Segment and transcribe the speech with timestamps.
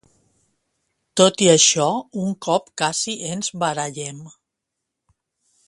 [1.21, 1.85] Tot i això,
[2.23, 4.25] un cop casi ens barallem.